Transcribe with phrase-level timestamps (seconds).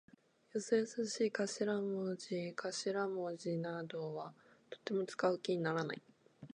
[0.53, 4.33] よそよそしい頭文字かしらもじなどは
[4.71, 6.01] とても使う気にならない。